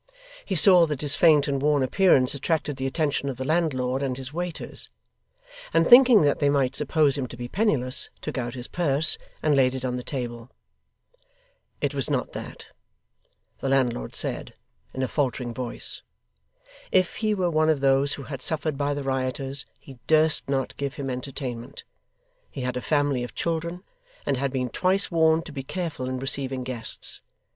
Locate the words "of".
3.29-3.37, 17.69-17.79, 23.23-23.35